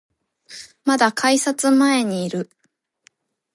[0.83, 2.49] まだ改札前にいる